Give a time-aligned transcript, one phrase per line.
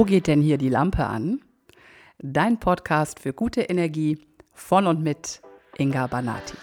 [0.00, 1.42] Wo geht denn hier die Lampe an?
[2.16, 4.18] Dein Podcast für gute Energie
[4.54, 5.42] von und mit
[5.76, 6.56] Inga Banati.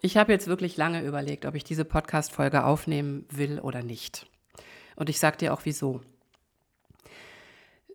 [0.00, 4.30] Ich habe jetzt wirklich lange überlegt, ob ich diese Podcast-Folge aufnehmen will oder nicht.
[4.96, 6.00] Und ich sage dir auch wieso.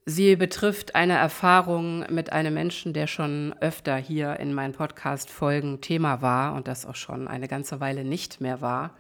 [0.06, 6.24] Sie betrifft eine Erfahrung mit einem Menschen, der schon öfter hier in meinen Podcast-Folgen Thema
[6.24, 8.96] war und das auch schon eine ganze Weile nicht mehr war,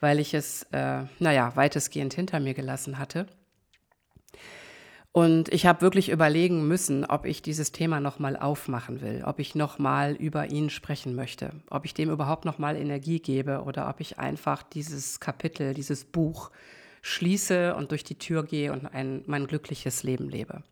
[0.00, 3.26] weil ich es, äh, naja, weitestgehend hinter mir gelassen hatte.
[5.12, 9.54] Und ich habe wirklich überlegen müssen, ob ich dieses Thema nochmal aufmachen will, ob ich
[9.54, 14.18] nochmal über ihn sprechen möchte, ob ich dem überhaupt nochmal Energie gebe oder ob ich
[14.18, 16.50] einfach dieses Kapitel, dieses Buch
[17.02, 20.62] schließe und durch die Tür gehe und ein, mein glückliches Leben lebe.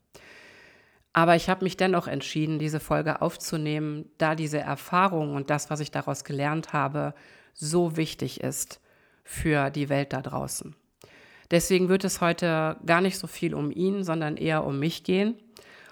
[1.13, 5.81] Aber ich habe mich dennoch entschieden, diese Folge aufzunehmen, da diese Erfahrung und das, was
[5.81, 7.15] ich daraus gelernt habe,
[7.55, 8.81] so wichtig ist
[9.25, 10.77] für die Welt da draußen.
[11.51, 15.35] Deswegen wird es heute gar nicht so viel um ihn, sondern eher um mich gehen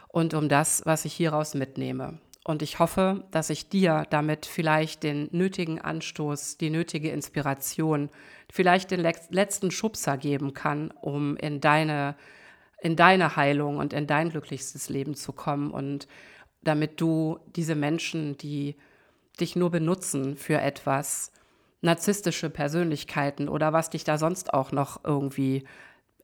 [0.09, 2.19] und um das, was ich hieraus mitnehme.
[2.47, 8.09] Und ich hoffe, dass ich dir damit vielleicht den nötigen Anstoß, die nötige Inspiration,
[8.53, 12.15] vielleicht den letzten Schubser geben kann, um in deine,
[12.81, 15.73] in deine Heilung und in dein glücklichstes Leben zu kommen.
[15.73, 16.07] Und
[16.63, 18.77] damit du diese Menschen, die
[19.41, 21.33] dich nur benutzen für etwas,
[21.81, 25.65] narzisstische Persönlichkeiten oder was dich da sonst auch noch irgendwie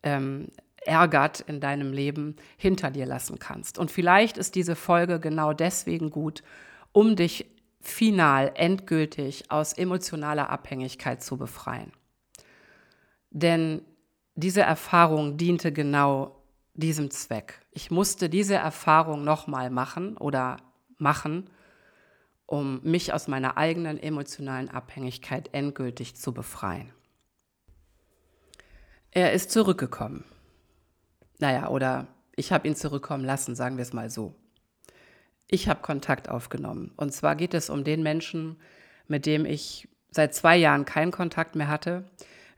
[0.05, 0.51] ähm,
[0.85, 3.79] ärgert in deinem Leben, hinter dir lassen kannst.
[3.79, 6.43] Und vielleicht ist diese Folge genau deswegen gut,
[6.93, 7.47] um dich
[7.81, 11.93] final, endgültig aus emotionaler Abhängigkeit zu befreien.
[13.31, 13.83] Denn
[14.35, 16.43] diese Erfahrung diente genau
[16.75, 17.61] diesem Zweck.
[17.71, 20.59] Ich musste diese Erfahrung nochmal machen oder
[20.99, 21.51] machen,
[22.47, 26.93] um mich aus meiner eigenen emotionalen Abhängigkeit endgültig zu befreien.
[29.11, 30.25] Er ist zurückgekommen.
[31.43, 34.37] Naja, oder ich habe ihn zurückkommen lassen, sagen wir es mal so.
[35.49, 36.93] Ich habe Kontakt aufgenommen.
[36.97, 38.61] Und zwar geht es um den Menschen,
[39.09, 42.05] mit dem ich seit zwei Jahren keinen Kontakt mehr hatte.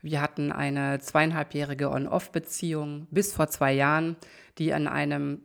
[0.03, 4.17] Wir hatten eine zweieinhalbjährige On-Off-Beziehung bis vor zwei Jahren,
[4.59, 5.41] die an einem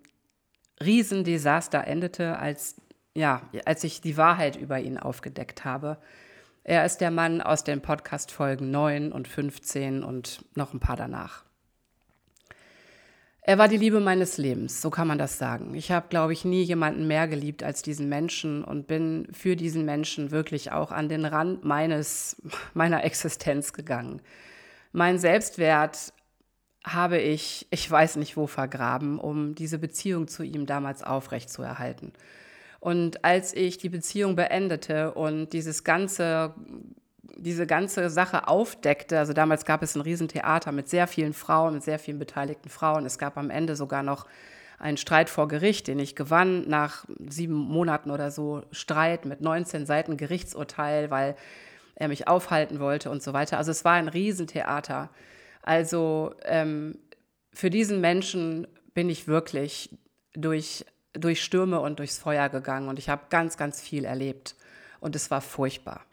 [0.78, 2.78] Riesendesaster endete, als,
[3.14, 5.96] ja, als ich die Wahrheit über ihn aufgedeckt habe.
[6.62, 11.44] Er ist der Mann aus den Podcast-Folgen 9 und 15 und noch ein paar danach.
[13.42, 15.74] Er war die Liebe meines Lebens, so kann man das sagen.
[15.74, 19.86] Ich habe, glaube ich, nie jemanden mehr geliebt als diesen Menschen und bin für diesen
[19.86, 22.40] Menschen wirklich auch an den Rand meines,
[22.74, 24.20] meiner Existenz gegangen.
[24.92, 26.12] Mein Selbstwert
[26.84, 32.12] habe ich, ich weiß nicht wo, vergraben, um diese Beziehung zu ihm damals aufrechtzuerhalten.
[32.78, 36.54] Und als ich die Beziehung beendete und dieses ganze
[37.36, 39.18] diese ganze Sache aufdeckte.
[39.18, 43.06] Also damals gab es ein Riesentheater mit sehr vielen Frauen, mit sehr vielen beteiligten Frauen.
[43.06, 44.26] Es gab am Ende sogar noch
[44.78, 49.84] einen Streit vor Gericht, den ich gewann nach sieben Monaten oder so Streit mit 19
[49.86, 51.36] Seiten Gerichtsurteil, weil
[51.94, 53.58] er mich aufhalten wollte und so weiter.
[53.58, 55.10] Also es war ein Riesentheater.
[55.62, 56.98] Also ähm,
[57.52, 59.90] für diesen Menschen bin ich wirklich
[60.32, 64.56] durch, durch Stürme und durchs Feuer gegangen und ich habe ganz, ganz viel erlebt
[65.00, 66.04] und es war furchtbar.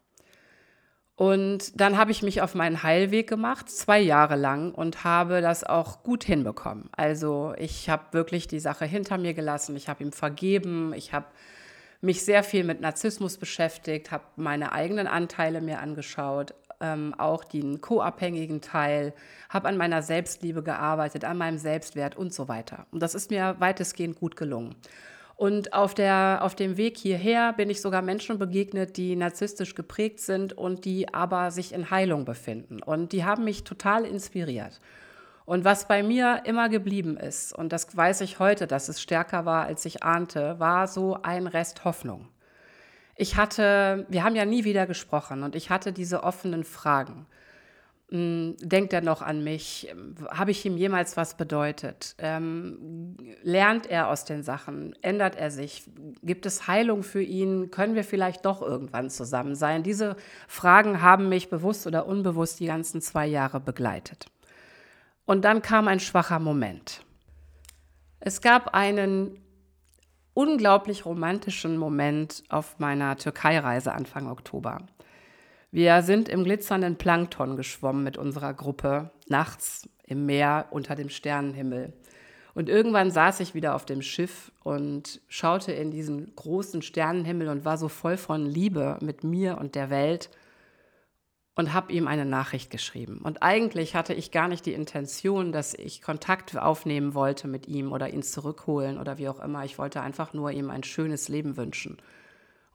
[1.18, 5.64] Und dann habe ich mich auf meinen Heilweg gemacht, zwei Jahre lang, und habe das
[5.64, 6.92] auch gut hinbekommen.
[6.96, 11.26] Also ich habe wirklich die Sache hinter mir gelassen, ich habe ihm vergeben, ich habe
[12.02, 17.82] mich sehr viel mit Narzissmus beschäftigt, habe meine eigenen Anteile mir angeschaut, ähm, auch den
[17.82, 19.12] co-abhängigen Teil,
[19.50, 22.86] habe an meiner Selbstliebe gearbeitet, an meinem Selbstwert und so weiter.
[22.92, 24.76] Und das ist mir weitestgehend gut gelungen.
[25.38, 30.20] Und auf, der, auf dem Weg hierher bin ich sogar Menschen begegnet, die narzisstisch geprägt
[30.20, 32.82] sind und die aber sich in Heilung befinden.
[32.82, 34.82] Und die haben mich total inspiriert.
[35.46, 39.46] Und was bei mir immer geblieben ist, und das weiß ich heute, dass es stärker
[39.46, 42.28] war, als ich ahnte, war so ein Rest Hoffnung.
[43.16, 47.28] Ich hatte, wir haben ja nie wieder gesprochen und ich hatte diese offenen Fragen.
[48.10, 49.94] Hm, denkt er noch an mich?
[50.30, 52.16] Habe ich ihm jemals was bedeutet?
[52.20, 54.96] Ähm, lernt er aus den Sachen?
[55.02, 55.84] Ändert er sich?
[56.24, 57.70] Gibt es Heilung für ihn?
[57.70, 59.84] Können wir vielleicht doch irgendwann zusammen sein?
[59.84, 60.16] Diese
[60.48, 64.28] Fragen haben mich bewusst oder unbewusst die ganzen zwei Jahre begleitet.
[65.26, 67.02] Und dann kam ein schwacher Moment.
[68.22, 69.42] Es gab einen
[70.34, 74.78] unglaublich romantischen Moment auf meiner Türkei-Reise Anfang Oktober.
[75.72, 81.94] Wir sind im glitzernden Plankton geschwommen mit unserer Gruppe, nachts im Meer unter dem Sternenhimmel.
[82.54, 87.66] Und irgendwann saß ich wieder auf dem Schiff und schaute in diesen großen Sternenhimmel und
[87.66, 90.30] war so voll von Liebe mit mir und der Welt.
[91.60, 93.20] und habe ihm eine Nachricht geschrieben.
[93.24, 97.92] Und eigentlich hatte ich gar nicht die Intention, dass ich Kontakt aufnehmen wollte mit ihm
[97.94, 99.66] oder ihn zurückholen oder wie auch immer.
[99.66, 101.98] Ich wollte einfach nur ihm ein schönes Leben wünschen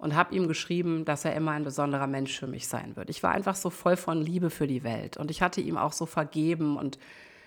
[0.02, 3.08] und habe ihm geschrieben, dass er immer ein besonderer Mensch für mich sein wird.
[3.08, 5.92] Ich war einfach so voll von Liebe für die Welt und ich hatte ihm auch
[5.92, 6.98] so vergeben und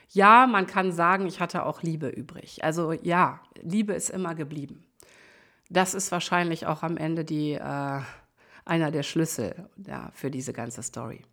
[0.10, 2.64] ja, man kann sagen, ich hatte auch Liebe übrig.
[2.64, 4.86] Also ja, Liebe ist immer geblieben.
[5.70, 8.02] Das ist wahrscheinlich auch am Ende die äh,
[8.64, 11.24] einer der Schlüssel ja, für diese ganze Story.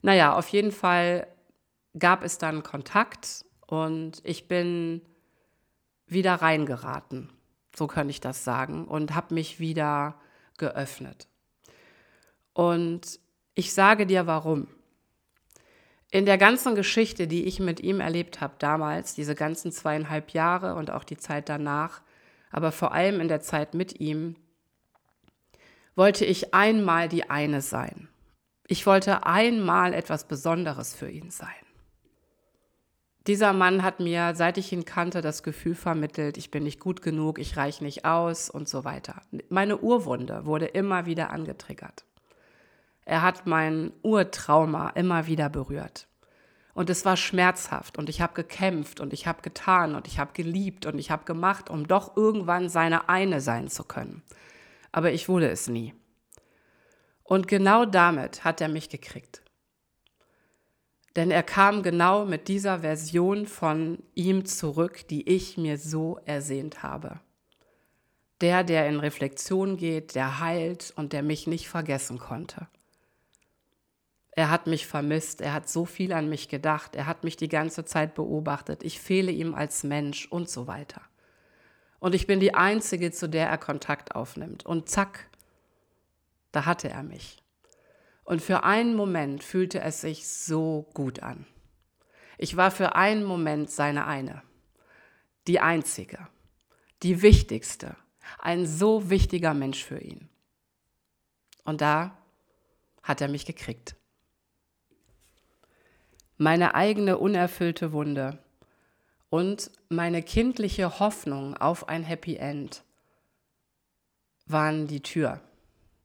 [0.00, 1.26] Naja, auf jeden Fall
[1.98, 5.02] gab es dann Kontakt und ich bin
[6.06, 7.28] wieder reingeraten,
[7.76, 10.14] so könnte ich das sagen, und habe mich wieder
[10.58, 11.28] geöffnet.
[12.52, 13.20] Und
[13.54, 14.68] ich sage dir warum.
[16.10, 20.76] In der ganzen Geschichte, die ich mit ihm erlebt habe damals, diese ganzen zweieinhalb Jahre
[20.76, 22.02] und auch die Zeit danach,
[22.50, 24.36] aber vor allem in der Zeit mit ihm,
[25.96, 28.08] wollte ich einmal die eine sein.
[28.66, 31.63] Ich wollte einmal etwas Besonderes für ihn sein.
[33.26, 37.00] Dieser Mann hat mir, seit ich ihn kannte, das Gefühl vermittelt, ich bin nicht gut
[37.00, 39.22] genug, ich reiche nicht aus und so weiter.
[39.48, 42.04] Meine Urwunde wurde immer wieder angetriggert.
[43.06, 46.06] Er hat mein Urtrauma immer wieder berührt.
[46.74, 50.32] Und es war schmerzhaft und ich habe gekämpft und ich habe getan und ich habe
[50.34, 54.22] geliebt und ich habe gemacht, um doch irgendwann seine eine sein zu können
[54.94, 55.92] aber ich wurde es nie.
[57.24, 59.42] Und genau damit hat er mich gekriegt.
[61.16, 66.82] Denn er kam genau mit dieser Version von ihm zurück, die ich mir so ersehnt
[66.82, 67.20] habe.
[68.40, 72.66] Der, der in Reflexion geht, der heilt und der mich nicht vergessen konnte.
[74.32, 77.48] Er hat mich vermisst, er hat so viel an mich gedacht, er hat mich die
[77.48, 81.02] ganze Zeit beobachtet, ich fehle ihm als Mensch und so weiter.
[82.00, 84.66] Und ich bin die Einzige, zu der er Kontakt aufnimmt.
[84.66, 85.30] Und zack,
[86.50, 87.43] da hatte er mich.
[88.24, 91.46] Und für einen Moment fühlte es sich so gut an.
[92.38, 94.42] Ich war für einen Moment seine eine,
[95.46, 96.26] die einzige,
[97.02, 97.96] die wichtigste,
[98.38, 100.28] ein so wichtiger Mensch für ihn.
[101.64, 102.16] Und da
[103.02, 103.94] hat er mich gekriegt.
[106.36, 108.38] Meine eigene unerfüllte Wunde
[109.30, 112.82] und meine kindliche Hoffnung auf ein Happy End
[114.46, 115.40] waren die Tür,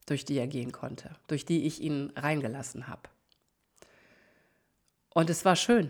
[0.10, 3.04] durch die er gehen konnte, durch die ich ihn reingelassen habe.
[5.14, 5.90] Und es war schön.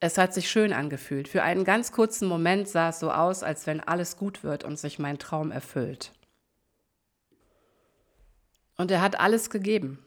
[0.00, 1.28] Es hat sich schön angefühlt.
[1.28, 4.78] Für einen ganz kurzen Moment sah es so aus, als wenn alles gut wird und
[4.78, 6.12] sich mein Traum erfüllt.
[8.76, 9.98] Und er hat alles gegeben.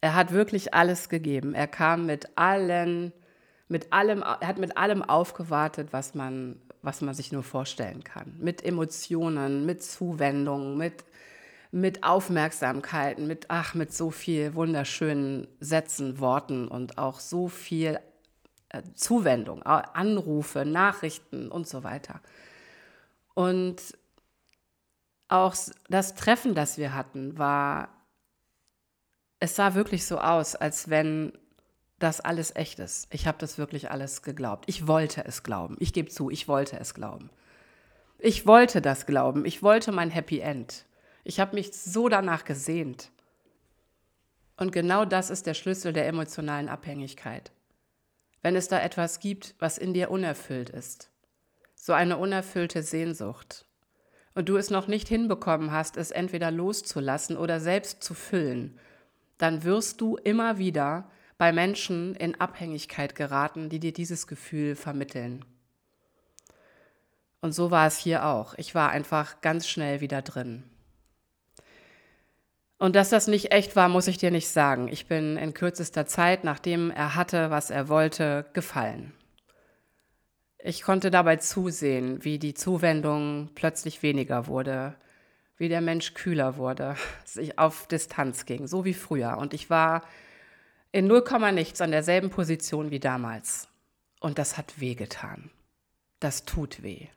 [0.00, 1.54] Er hat wirklich alles gegeben.
[1.54, 3.12] Er kam mit allen
[3.68, 8.36] mit allem, er hat mit allem aufgewartet, was man, was man sich nur vorstellen kann.
[8.38, 11.04] Mit Emotionen, mit Zuwendungen, mit,
[11.74, 17.98] mit Aufmerksamkeiten, mit, ach, mit so viel wunderschönen Sätzen, Worten und auch so viel
[18.68, 22.20] äh, Zuwendung, Anrufe, Nachrichten und so weiter.
[23.34, 23.82] Und
[25.26, 25.56] auch
[25.88, 27.88] das Treffen, das wir hatten, war,
[29.40, 31.32] es sah wirklich so aus, als wenn
[31.98, 33.08] das alles echt ist.
[33.12, 34.66] Ich habe das wirklich alles geglaubt.
[34.68, 35.74] Ich wollte es glauben.
[35.80, 37.30] Ich gebe zu, ich wollte es glauben.
[38.20, 39.44] Ich wollte das glauben.
[39.44, 40.84] Ich wollte mein Happy End.
[41.24, 43.10] Ich habe mich so danach gesehnt.
[44.56, 47.50] Und genau das ist der Schlüssel der emotionalen Abhängigkeit.
[48.42, 51.10] Wenn es da etwas gibt, was in dir unerfüllt ist,
[51.74, 53.66] so eine unerfüllte Sehnsucht,
[54.34, 58.78] und du es noch nicht hinbekommen hast, es entweder loszulassen oder selbst zu füllen,
[59.38, 65.44] dann wirst du immer wieder bei Menschen in Abhängigkeit geraten, die dir dieses Gefühl vermitteln.
[67.40, 68.54] Und so war es hier auch.
[68.54, 70.64] Ich war einfach ganz schnell wieder drin.
[72.78, 74.88] Und dass das nicht echt war, muss ich dir nicht sagen.
[74.88, 79.12] Ich bin in kürzester Zeit, nachdem er hatte, was er wollte, gefallen.
[80.58, 84.96] Ich konnte dabei zusehen, wie die Zuwendung plötzlich weniger wurde,
[85.56, 89.38] wie der Mensch kühler wurde, sich auf Distanz ging, so wie früher.
[89.38, 90.02] Und ich war
[90.90, 93.68] in 0, nichts an derselben Position wie damals.
[94.20, 95.50] Und das hat wehgetan.
[96.18, 97.08] Das tut weh.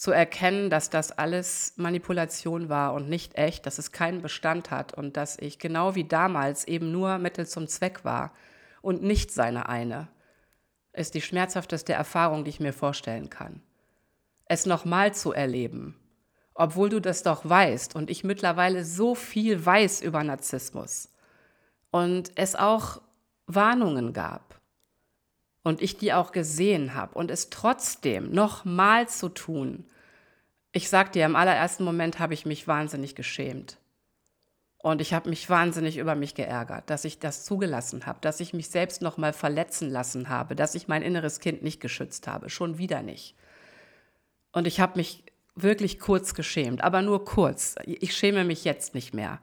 [0.00, 4.94] Zu erkennen, dass das alles Manipulation war und nicht echt, dass es keinen Bestand hat
[4.94, 8.32] und dass ich genau wie damals eben nur Mittel zum Zweck war
[8.80, 10.08] und nicht seine eine,
[10.94, 13.60] ist die schmerzhafteste Erfahrung, die ich mir vorstellen kann.
[14.46, 16.00] Es nochmal zu erleben,
[16.54, 21.10] obwohl du das doch weißt und ich mittlerweile so viel weiß über Narzissmus
[21.90, 23.02] und es auch
[23.46, 24.49] Warnungen gab
[25.62, 29.84] und ich die auch gesehen habe und es trotzdem nochmal zu tun,
[30.72, 33.76] ich sag dir, im allerersten Moment habe ich mich wahnsinnig geschämt.
[34.82, 38.54] Und ich habe mich wahnsinnig über mich geärgert, dass ich das zugelassen habe, dass ich
[38.54, 42.48] mich selbst noch mal verletzen lassen habe, dass ich mein inneres Kind nicht geschützt habe,
[42.48, 43.34] schon wieder nicht.
[44.52, 45.24] Und ich habe mich
[45.54, 47.74] wirklich kurz geschämt, aber nur kurz.
[47.84, 49.40] Ich schäme mich jetzt nicht mehr.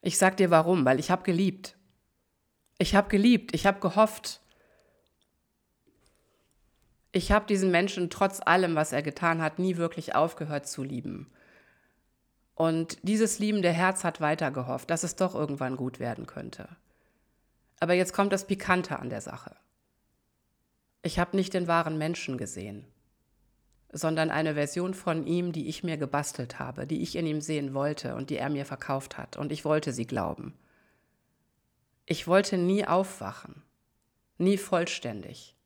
[0.00, 1.76] Ich sag dir warum, weil ich habe geliebt.
[2.78, 4.40] Ich habe geliebt, ich habe gehofft.
[7.12, 11.30] Ich habe diesen Menschen trotz allem, was er getan hat, nie wirklich aufgehört zu lieben.
[12.54, 16.68] Und dieses liebende Herz hat weiter gehofft, dass es doch irgendwann gut werden könnte.
[17.80, 19.56] Aber jetzt kommt das Pikante an der Sache.
[21.02, 22.86] Ich habe nicht den wahren Menschen gesehen,
[23.90, 27.74] sondern eine Version von ihm, die ich mir gebastelt habe, die ich in ihm sehen
[27.74, 29.36] wollte und die er mir verkauft hat.
[29.36, 30.54] Und ich wollte sie glauben.
[32.06, 33.62] Ich wollte nie aufwachen,
[34.38, 35.56] nie vollständig.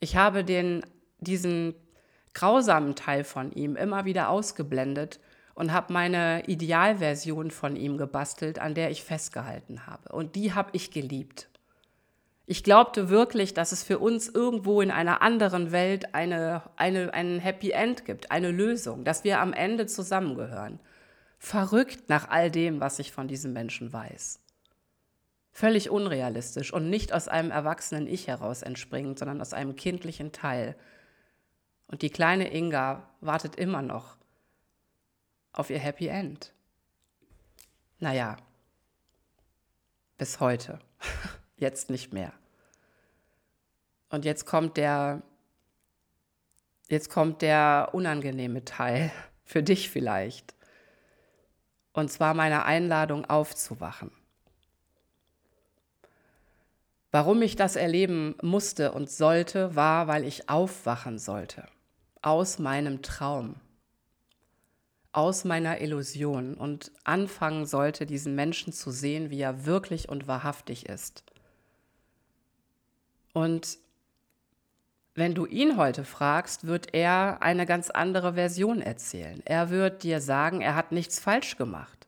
[0.00, 0.84] Ich habe den,
[1.18, 1.74] diesen
[2.34, 5.20] grausamen Teil von ihm immer wieder ausgeblendet
[5.54, 10.12] und habe meine Idealversion von ihm gebastelt, an der ich festgehalten habe.
[10.12, 11.48] Und die habe ich geliebt.
[12.44, 17.40] Ich glaubte wirklich, dass es für uns irgendwo in einer anderen Welt eine, eine, ein
[17.40, 20.78] Happy End gibt, eine Lösung, dass wir am Ende zusammengehören.
[21.38, 24.40] Verrückt nach all dem, was ich von diesem Menschen weiß.
[25.56, 30.76] Völlig unrealistisch und nicht aus einem erwachsenen Ich heraus entspringend, sondern aus einem kindlichen Teil.
[31.86, 34.18] Und die kleine Inga wartet immer noch
[35.54, 36.52] auf ihr Happy End.
[38.00, 38.36] Naja,
[40.18, 40.78] bis heute.
[41.56, 42.34] Jetzt nicht mehr.
[44.10, 45.22] Und jetzt kommt der,
[46.90, 49.10] jetzt kommt der unangenehme Teil,
[49.42, 50.54] für dich vielleicht.
[51.94, 54.12] Und zwar meine Einladung aufzuwachen.
[57.16, 61.66] Warum ich das erleben musste und sollte, war, weil ich aufwachen sollte
[62.20, 63.54] aus meinem Traum,
[65.12, 70.90] aus meiner Illusion und anfangen sollte, diesen Menschen zu sehen, wie er wirklich und wahrhaftig
[70.90, 71.24] ist.
[73.32, 73.78] Und
[75.14, 79.40] wenn du ihn heute fragst, wird er eine ganz andere Version erzählen.
[79.46, 82.06] Er wird dir sagen, er hat nichts falsch gemacht.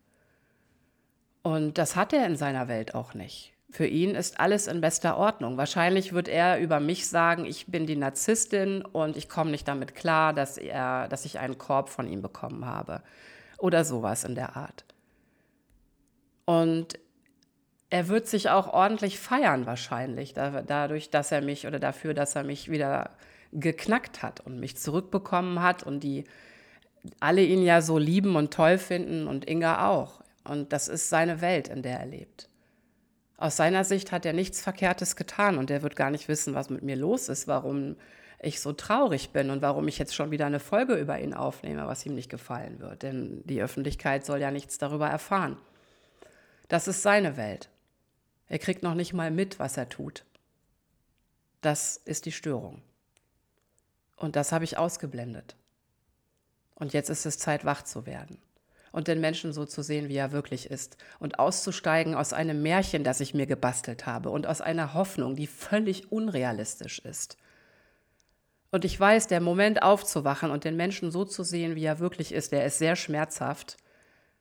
[1.42, 3.54] Und das hat er in seiner Welt auch nicht.
[3.70, 5.58] Für ihn ist alles in bester Ordnung.
[5.58, 9.94] Wahrscheinlich wird er über mich sagen, ich bin die Narzisstin und ich komme nicht damit
[9.94, 13.02] klar, dass, er, dass ich einen Korb von ihm bekommen habe.
[13.58, 14.84] Oder sowas in der Art.
[16.46, 16.98] Und
[17.90, 22.44] er wird sich auch ordentlich feiern wahrscheinlich, dadurch, dass er mich oder dafür, dass er
[22.44, 23.10] mich wieder
[23.52, 26.24] geknackt hat und mich zurückbekommen hat und die
[27.20, 30.22] alle ihn ja so lieben und toll finden und Inga auch.
[30.44, 32.48] Und das ist seine Welt, in der er lebt.
[33.38, 36.70] Aus seiner Sicht hat er nichts Verkehrtes getan und er wird gar nicht wissen, was
[36.70, 37.94] mit mir los ist, warum
[38.40, 41.86] ich so traurig bin und warum ich jetzt schon wieder eine Folge über ihn aufnehme,
[41.86, 43.04] was ihm nicht gefallen wird.
[43.04, 45.56] Denn die Öffentlichkeit soll ja nichts darüber erfahren.
[46.66, 47.68] Das ist seine Welt.
[48.48, 50.24] Er kriegt noch nicht mal mit, was er tut.
[51.60, 52.82] Das ist die Störung.
[54.16, 55.54] Und das habe ich ausgeblendet.
[56.74, 58.38] Und jetzt ist es Zeit, wach zu werden
[58.92, 63.04] und den Menschen so zu sehen, wie er wirklich ist und auszusteigen aus einem Märchen,
[63.04, 67.36] das ich mir gebastelt habe und aus einer Hoffnung, die völlig unrealistisch ist.
[68.70, 72.32] Und ich weiß, der Moment aufzuwachen und den Menschen so zu sehen, wie er wirklich
[72.32, 73.76] ist, der ist sehr schmerzhaft,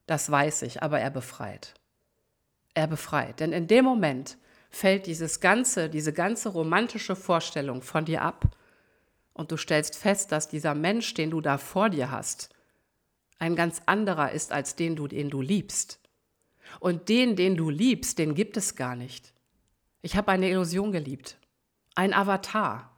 [0.05, 1.73] das weiß ich, aber er befreit.
[2.73, 4.37] Er befreit, denn in dem Moment
[4.69, 8.55] fällt dieses ganze, diese ganze romantische Vorstellung von dir ab
[9.33, 12.49] und du stellst fest, dass dieser Mensch, den du da vor dir hast,
[13.39, 15.99] ein ganz anderer ist als den, den du liebst.
[16.79, 19.33] Und den, den du liebst, den gibt es gar nicht.
[20.01, 21.37] Ich habe eine Illusion geliebt,
[21.95, 22.91] ein Avatar.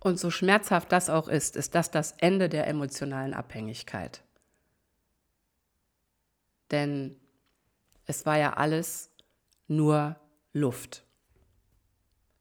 [0.00, 4.22] Und so schmerzhaft das auch ist, ist das das Ende der emotionalen Abhängigkeit.
[6.70, 7.16] Denn
[8.06, 9.10] es war ja alles
[9.66, 10.16] nur
[10.52, 11.04] Luft.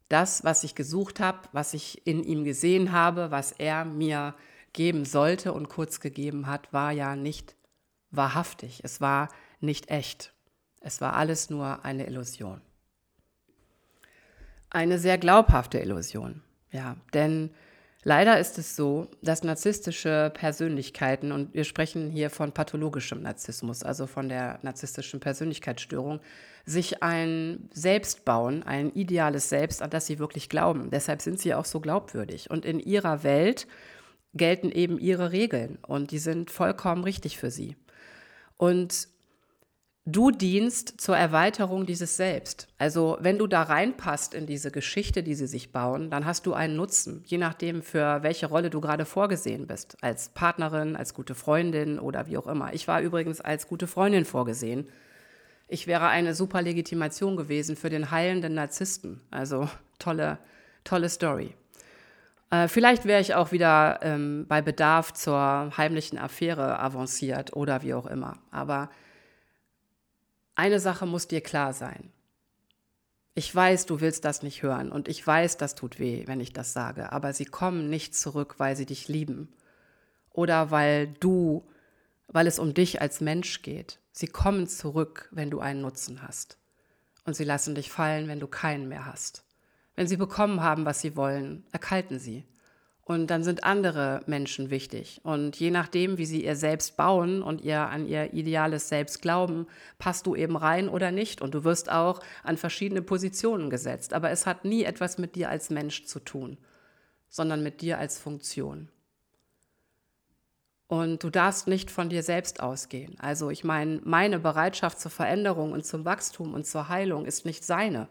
[0.10, 4.36] Das, was ich gesucht habe, was ich in ihm gesehen habe, was er mir
[4.74, 7.56] geben sollte und kurz gegeben hat, war ja nicht
[8.12, 8.82] wahrhaftig.
[8.84, 10.34] Es war nicht echt.
[10.82, 12.62] Es war alles nur eine Illusion.
[14.70, 17.52] Eine sehr glaubhafte Illusion, ja, denn
[18.04, 24.08] leider ist es so, dass narzisstische Persönlichkeiten, und wir sprechen hier von pathologischem Narzissmus, also
[24.08, 26.20] von der narzisstischen Persönlichkeitsstörung,
[26.66, 30.90] sich ein Selbst bauen, ein ideales Selbst, an das sie wirklich glauben.
[30.90, 32.52] Deshalb sind sie auch so glaubwürdig.
[32.52, 33.68] Und in ihrer Welt
[34.38, 37.76] gelten eben ihre Regeln und die sind vollkommen richtig für sie.
[38.58, 39.08] Und
[40.06, 42.68] du dienst zur Erweiterung dieses Selbst.
[42.78, 46.54] Also wenn du da reinpasst in diese Geschichte, die sie sich bauen, dann hast du
[46.54, 49.98] einen Nutzen, je nachdem, für welche Rolle du gerade vorgesehen bist.
[50.02, 52.74] Als Partnerin, als gute Freundin oder wie auch immer.
[52.74, 54.88] Ich war übrigens als gute Freundin vorgesehen.
[55.68, 59.20] Ich wäre eine super Legitimation gewesen für den heilenden Narzissten.
[59.30, 60.40] Also tolle,
[60.86, 61.54] tolle Story.
[62.50, 67.94] Äh, vielleicht wäre ich auch wieder ähm, bei Bedarf zur heimlichen Affäre avanciert oder wie
[67.94, 68.38] auch immer.
[68.52, 68.90] Aber
[70.56, 72.12] eine Sache muss dir klar sein.
[73.36, 76.54] Ich weiß, du willst das nicht hören und ich weiß, das tut weh, wenn ich
[76.54, 79.54] das sage, aber sie kommen nicht zurück, weil sie dich lieben
[80.32, 81.68] oder weil du,
[82.28, 84.00] weil es um dich als Mensch geht.
[84.12, 86.58] Sie kommen zurück, wenn du einen Nutzen hast
[87.26, 89.44] und sie lassen dich fallen, wenn du keinen mehr hast.
[89.98, 92.46] Wenn sie bekommen haben, was sie wollen, erkalten sie.
[93.04, 95.22] Und dann sind andere Menschen wichtig.
[95.24, 99.66] Und je nachdem, wie sie ihr Selbst bauen und ihr an ihr ideales Selbst glauben,
[99.98, 101.42] passt du eben rein oder nicht.
[101.42, 104.14] Und du wirst auch an verschiedene Positionen gesetzt.
[104.14, 106.58] Aber es hat nie etwas mit dir als Mensch zu tun,
[107.28, 108.90] sondern mit dir als Funktion.
[110.86, 113.20] Und du darfst nicht von dir selbst ausgehen.
[113.20, 117.64] Also ich meine, meine Bereitschaft zur Veränderung und zum Wachstum und zur Heilung ist nicht
[117.64, 118.08] seine.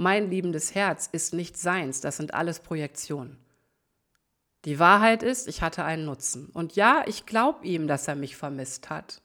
[0.00, 2.00] Mein liebendes Herz ist nicht seins.
[2.00, 3.36] Das sind alles Projektionen.
[4.64, 6.48] Die Wahrheit ist, ich hatte einen Nutzen.
[6.54, 9.20] Und ja, ich glaube ihm, dass er mich vermisst hat.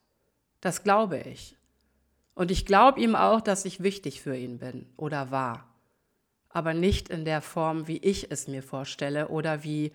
[0.59, 1.55] Das glaube ich.
[2.33, 5.65] Und ich glaube ihm auch, dass ich wichtig für ihn bin oder war.
[6.49, 9.93] Aber nicht in der Form, wie ich es mir vorstelle oder wie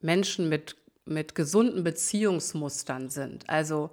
[0.00, 3.50] Menschen mit, mit gesunden Beziehungsmustern sind.
[3.50, 3.90] Also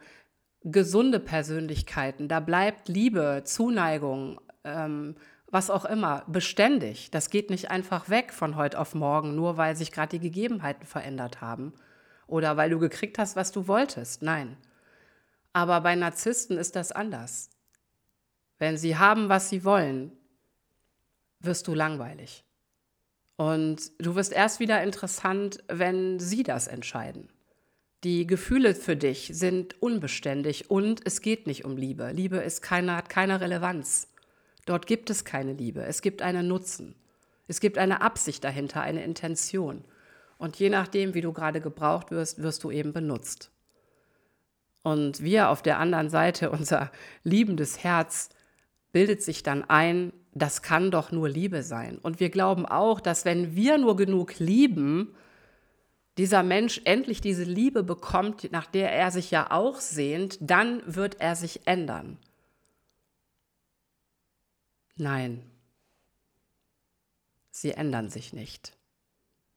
[0.61, 5.17] gesunde Persönlichkeiten, da bleibt Liebe, Zuneigung, ähm,
[5.55, 7.11] was auch immer, beständig.
[7.11, 10.85] Das geht nicht einfach weg von heute auf morgen, nur weil sich gerade die Gegebenheiten
[10.85, 11.71] verändert haben
[12.27, 14.21] oder weil du gekriegt hast, was du wolltest.
[14.21, 14.57] Nein.
[15.53, 17.51] Aber bei Narzissten ist das anders.
[18.59, 20.11] Wenn sie haben, was sie wollen,
[21.39, 22.43] wirst du langweilig.
[23.37, 27.29] Und du wirst erst wieder interessant, wenn sie das entscheiden.
[28.03, 32.11] Die Gefühle für dich sind unbeständig und es geht nicht um Liebe.
[32.11, 34.09] Liebe ist keine, hat keine Relevanz.
[34.65, 36.95] Dort gibt es keine Liebe, es gibt einen Nutzen.
[37.47, 39.83] Es gibt eine Absicht dahinter, eine Intention.
[40.37, 43.51] Und je nachdem, wie du gerade gebraucht wirst, wirst du eben benutzt.
[44.83, 46.91] Und wir auf der anderen Seite, unser
[47.23, 48.29] liebendes Herz,
[48.91, 51.97] bildet sich dann ein, das kann doch nur Liebe sein.
[51.97, 55.13] Und wir glauben auch, dass wenn wir nur genug lieben,
[56.17, 61.19] dieser Mensch endlich diese Liebe bekommt, nach der er sich ja auch sehnt, dann wird
[61.19, 62.17] er sich ändern.
[64.97, 65.49] Nein,
[67.51, 68.77] sie ändern sich nicht.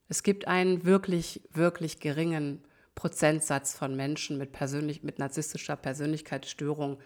[0.09, 6.99] Es gibt einen wirklich, wirklich geringen Prozentsatz von Menschen mit, persönlich, mit narzisstischer Persönlichkeitsstörung,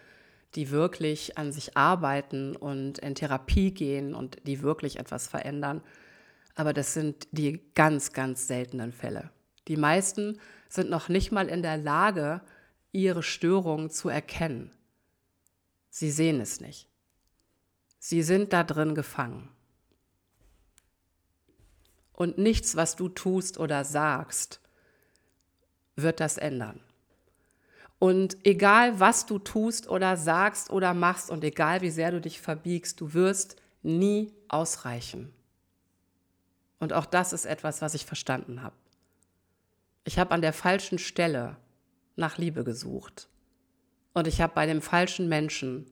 [0.55, 5.83] die wirklich an sich arbeiten und in Therapie gehen und die wirklich etwas verändern.
[6.55, 9.31] Aber das sind die ganz, ganz seltenen Fälle.
[9.69, 12.41] Die meisten sind noch nicht mal in der Lage,
[12.93, 14.71] ihre Störung zu erkennen.
[15.91, 16.89] Sie sehen es nicht.
[18.05, 19.49] Sie sind da drin gefangen.
[22.13, 24.61] Und nichts, was du tust oder sagst,
[25.95, 26.81] wird das ändern.
[28.01, 32.41] Und egal, was du tust oder sagst oder machst und egal, wie sehr du dich
[32.41, 35.33] verbiegst, du wirst nie ausreichen.
[36.81, 38.75] Und auch das ist etwas, was ich verstanden habe.
[40.03, 41.57] Ich habe an der falschen Stelle
[42.17, 43.29] nach Liebe gesucht.
[44.13, 45.87] Und ich habe bei dem falschen Menschen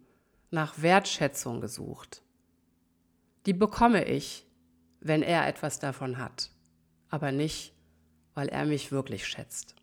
[0.50, 2.22] nach Wertschätzung gesucht.
[3.46, 4.46] Die bekomme ich,
[5.00, 6.50] wenn er etwas davon hat,
[7.08, 7.72] aber nicht,
[8.34, 9.74] weil er mich wirklich schätzt.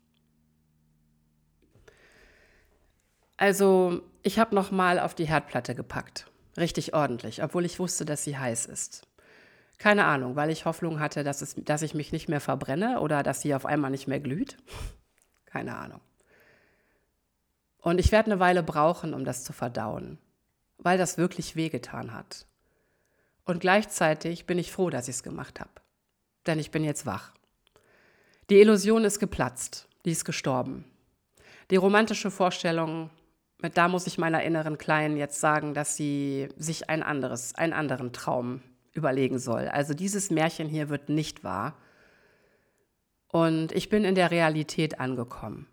[3.36, 8.24] Also, ich habe noch mal auf die Herdplatte gepackt, richtig ordentlich, obwohl ich wusste, dass
[8.24, 9.06] sie heiß ist.
[9.78, 13.22] Keine Ahnung, weil ich Hoffnung hatte, dass, es, dass ich mich nicht mehr verbrenne oder
[13.22, 14.56] dass sie auf einmal nicht mehr glüht.
[15.46, 16.00] Keine Ahnung.
[17.80, 20.18] Und ich werde eine Weile brauchen, um das zu verdauen
[20.78, 22.46] weil das wirklich wehgetan hat.
[23.44, 25.70] Und gleichzeitig bin ich froh, dass ich es gemacht habe.
[26.46, 27.32] Denn ich bin jetzt wach.
[28.50, 30.84] Die Illusion ist geplatzt, die ist gestorben.
[31.70, 33.10] Die romantische Vorstellung,
[33.58, 37.72] mit da muss ich meiner inneren Kleinen jetzt sagen, dass sie sich ein anderes, einen
[37.72, 38.62] anderen Traum
[38.92, 39.68] überlegen soll.
[39.68, 41.76] Also dieses Märchen hier wird nicht wahr.
[43.28, 45.66] Und ich bin in der Realität angekommen.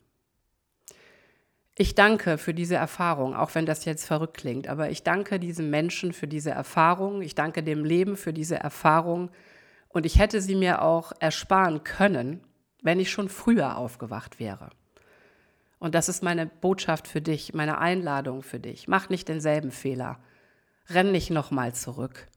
[1.77, 5.69] Ich danke für diese Erfahrung, auch wenn das jetzt verrückt klingt, aber ich danke diesem
[5.69, 9.29] Menschen für diese Erfahrung, ich danke dem Leben für diese Erfahrung
[9.89, 12.41] und ich hätte sie mir auch ersparen können,
[12.81, 14.69] wenn ich schon früher aufgewacht wäre.
[15.77, 18.87] Und das ist meine Botschaft für dich, meine Einladung für dich.
[18.87, 20.19] Mach nicht denselben Fehler.
[20.87, 22.27] Renn nicht nochmal zurück.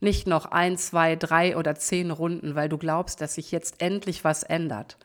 [0.00, 4.24] Nicht noch ein, zwei, drei oder zehn Runden, weil du glaubst, dass sich jetzt endlich
[4.24, 4.96] was ändert.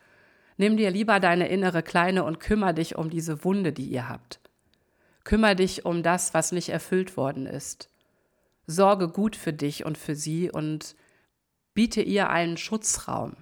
[0.62, 4.40] Nimm dir lieber deine innere Kleine und kümmere dich um diese Wunde, die ihr habt.
[5.24, 7.90] Kümmere dich um das, was nicht erfüllt worden ist.
[8.68, 10.96] Sorge gut für dich und für sie und
[11.74, 13.38] biete ihr einen Schutzraum.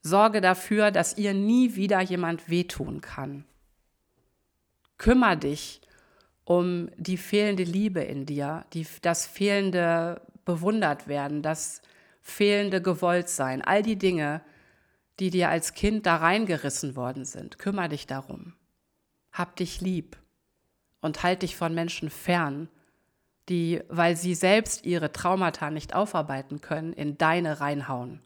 [0.00, 3.44] Sorge dafür, dass ihr nie wieder jemand wehtun kann.
[4.98, 5.80] Kümmer dich
[6.44, 11.82] um die fehlende Liebe in dir, die, das fehlende bewundert werden, das
[12.20, 14.42] fehlende Gewolltsein, all die Dinge,
[15.22, 17.56] die dir als Kind da reingerissen worden sind.
[17.56, 18.54] Kümmer dich darum.
[19.30, 20.16] Hab dich lieb
[21.00, 22.68] und halt dich von Menschen fern,
[23.48, 28.20] die, weil sie selbst ihre Traumata nicht aufarbeiten können, in deine reinhauen.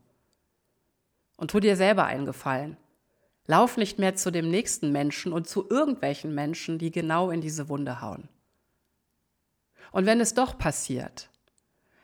[1.37, 2.79] Und tu dir selber einen Gefallen.
[3.47, 7.69] Lauf nicht mehr zu dem nächsten Menschen und zu irgendwelchen Menschen, die genau in diese
[7.69, 8.31] Wunde hauen.
[9.93, 11.29] Und wenn es doch passiert,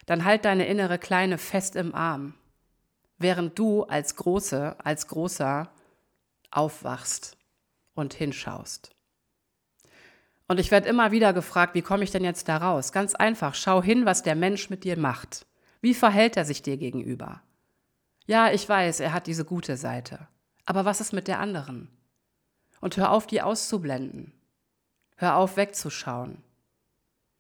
[0.04, 2.34] dann halt deine innere Kleine fest im Arm,
[3.22, 5.70] während du als Große, als Großer
[6.50, 7.36] aufwachst
[7.94, 8.90] und hinschaust.
[10.48, 12.92] Und ich werde immer wieder gefragt, wie komme ich denn jetzt da raus?
[12.92, 15.46] Ganz einfach, schau hin, was der Mensch mit dir macht.
[15.80, 17.42] Wie verhält er sich dir gegenüber?
[18.26, 20.28] Ja, ich weiß, er hat diese gute Seite.
[20.64, 21.88] Aber was ist mit der anderen?
[22.80, 24.32] Und hör auf, die auszublenden.
[25.16, 26.42] Hör auf, wegzuschauen.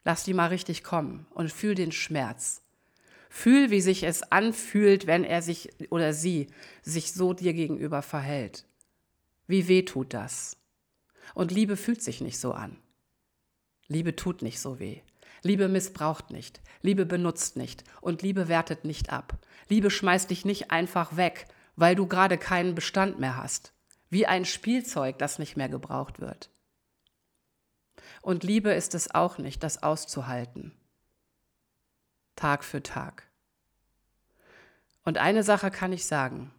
[0.04, 2.62] Lass die mal richtig kommen und fühl den Schmerz.
[3.34, 6.48] Fühl, wie sich es anfühlt, wenn er sich oder sie
[6.82, 8.66] sich so dir gegenüber verhält.
[9.46, 10.58] Wie weh tut das?
[11.34, 12.76] Und Liebe fühlt sich nicht so an.
[13.88, 15.00] Liebe tut nicht so weh.
[15.42, 16.60] Liebe missbraucht nicht.
[16.82, 17.84] Liebe benutzt nicht.
[18.02, 19.38] Und Liebe wertet nicht ab.
[19.70, 23.72] Liebe schmeißt dich nicht einfach weg, weil du gerade keinen Bestand mehr hast,
[24.10, 26.50] wie ein Spielzeug, das nicht mehr gebraucht wird.
[28.20, 30.74] Und Liebe ist es auch nicht, das auszuhalten.
[32.42, 33.22] Tag für Tag.
[35.04, 36.50] Und eine Sache kann ich sagen.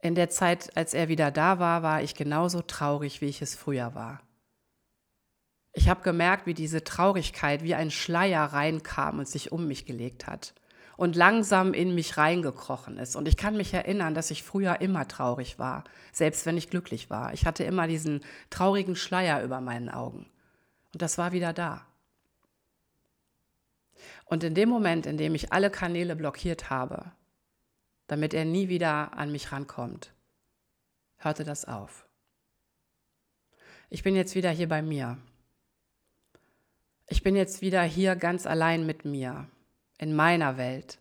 [0.00, 3.54] In der Zeit, als er wieder da war, war ich genauso traurig, wie ich es
[3.54, 4.22] früher war.
[5.74, 10.26] Ich habe gemerkt, wie diese Traurigkeit wie ein Schleier reinkam und sich um mich gelegt
[10.26, 10.54] hat
[10.96, 13.16] und langsam in mich reingekrochen ist.
[13.16, 17.10] Und ich kann mich erinnern, dass ich früher immer traurig war, selbst wenn ich glücklich
[17.10, 17.34] war.
[17.34, 20.24] Ich hatte immer diesen traurigen Schleier über meinen Augen.
[20.94, 21.87] Und das war wieder da.
[24.28, 27.12] Und in dem Moment, in dem ich alle Kanäle blockiert habe,
[28.06, 30.12] damit er nie wieder an mich rankommt,
[31.16, 32.06] hörte das auf.
[33.88, 35.16] Ich bin jetzt wieder hier bei mir.
[37.06, 39.48] Ich bin jetzt wieder hier ganz allein mit mir
[39.96, 40.98] in meiner Welt.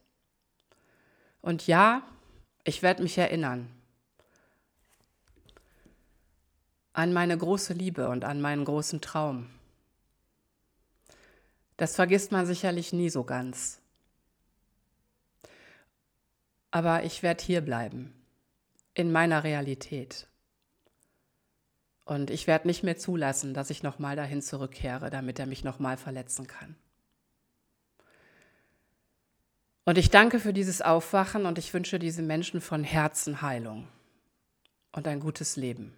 [1.41, 2.03] Und ja,
[2.63, 3.69] ich werde mich erinnern
[6.93, 9.49] an meine große Liebe und an meinen großen Traum.
[11.77, 13.79] Das vergisst man sicherlich nie so ganz.
[16.71, 18.13] Aber ich werde hier bleiben,
[18.93, 20.27] in meiner Realität.
[22.03, 25.97] Und ich werde nicht mehr zulassen, dass ich nochmal dahin zurückkehre, damit er mich nochmal
[25.97, 26.75] verletzen kann.
[29.85, 33.87] Und ich danke für dieses Aufwachen und ich wünsche diesen Menschen von Herzen Heilung
[34.91, 35.93] und ein gutes Leben.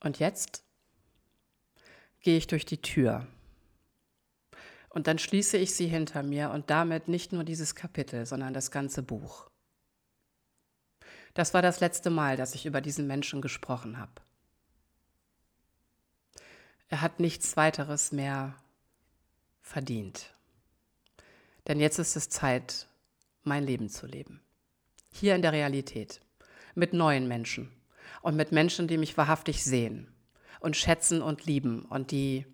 [0.00, 0.65] Und jetzt
[2.26, 3.24] gehe ich durch die Tür.
[4.88, 8.72] Und dann schließe ich sie hinter mir und damit nicht nur dieses Kapitel, sondern das
[8.72, 9.48] ganze Buch.
[11.34, 14.10] Das war das letzte Mal, dass ich über diesen Menschen gesprochen habe.
[16.88, 18.56] Er hat nichts weiteres mehr
[19.62, 20.34] verdient.
[21.68, 22.88] Denn jetzt ist es Zeit,
[23.44, 24.40] mein Leben zu leben.
[25.12, 26.20] Hier in der Realität.
[26.74, 27.70] Mit neuen Menschen.
[28.20, 30.12] Und mit Menschen, die mich wahrhaftig sehen
[30.60, 32.46] und schätzen und lieben und die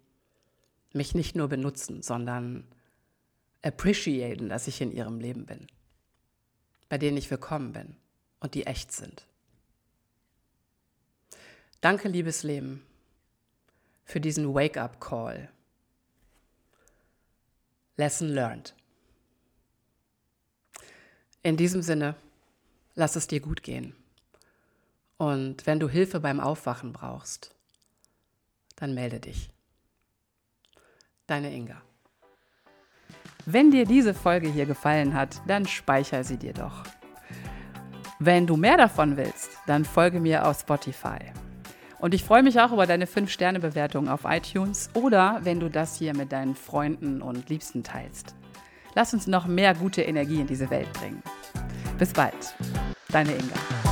[0.92, 2.66] mich nicht nur benutzen, sondern
[3.62, 5.66] appreciaten, dass ich in ihrem Leben bin.
[6.88, 7.96] Bei denen ich willkommen bin
[8.40, 9.26] und die echt sind.
[11.80, 12.84] Danke, liebes Leben,
[14.04, 15.48] für diesen Wake-up-Call.
[17.96, 18.74] Lesson learned.
[21.42, 22.14] In diesem Sinne,
[22.94, 23.96] lass es dir gut gehen.
[25.18, 27.54] Und wenn du Hilfe beim Aufwachen brauchst,
[28.82, 29.48] dann melde dich.
[31.28, 31.80] Deine Inga.
[33.46, 36.82] Wenn dir diese Folge hier gefallen hat, dann speichere sie dir doch.
[38.18, 41.18] Wenn du mehr davon willst, dann folge mir auf Spotify.
[42.00, 46.16] Und ich freue mich auch über deine 5-Sterne-Bewertung auf iTunes oder wenn du das hier
[46.16, 48.34] mit deinen Freunden und Liebsten teilst.
[48.96, 51.22] Lass uns noch mehr gute Energie in diese Welt bringen.
[51.98, 52.56] Bis bald,
[53.10, 53.91] deine Inga.